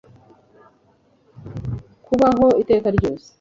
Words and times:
kubaho, 2.05 2.47
iteka 2.61 2.87
ryose 2.97 3.27